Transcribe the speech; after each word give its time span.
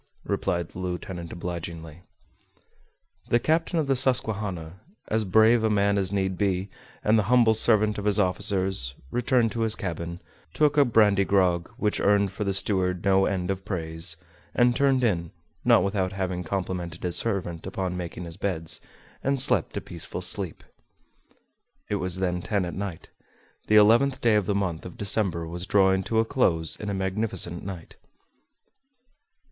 replied 0.25 0.69
the 0.69 0.79
lieutenant 0.79 1.31
obligingly. 1.31 2.01
The 3.29 3.37
captain 3.39 3.77
of 3.77 3.85
the 3.85 3.95
Susquehanna, 3.95 4.79
as 5.09 5.25
brave 5.25 5.63
a 5.63 5.69
man 5.69 5.99
as 5.99 6.11
need 6.11 6.39
be, 6.39 6.71
and 7.03 7.19
the 7.19 7.23
humble 7.29 7.53
servant 7.53 7.99
of 7.99 8.05
his 8.05 8.17
officers, 8.17 8.95
returned 9.11 9.51
to 9.51 9.59
his 9.59 9.75
cabin, 9.75 10.19
took 10.55 10.75
a 10.75 10.85
brandy 10.85 11.23
grog, 11.23 11.69
which 11.77 11.99
earned 11.99 12.31
for 12.31 12.43
the 12.43 12.51
steward 12.55 13.05
no 13.05 13.27
end 13.27 13.51
of 13.51 13.63
praise, 13.63 14.17
and 14.55 14.75
turned 14.75 15.03
in, 15.03 15.29
not 15.63 15.83
without 15.83 16.13
having 16.13 16.43
complimented 16.43 17.03
his 17.03 17.15
servant 17.17 17.67
upon 17.67 17.91
his 17.91 17.97
making 17.99 18.27
beds, 18.41 18.81
and 19.23 19.39
slept 19.39 19.77
a 19.77 19.81
peaceful 19.81 20.21
sleep. 20.21 20.63
It 21.91 21.97
was 21.97 22.15
then 22.15 22.41
ten 22.41 22.65
at 22.65 22.73
night. 22.73 23.09
The 23.67 23.75
eleventh 23.75 24.19
day 24.19 24.33
of 24.33 24.47
the 24.47 24.55
month 24.55 24.83
of 24.83 24.97
December 24.97 25.47
was 25.47 25.67
drawing 25.67 26.01
to 26.05 26.17
a 26.17 26.25
close 26.25 26.75
in 26.75 26.89
a 26.89 26.93
magnificent 26.95 27.63
night. 27.63 27.97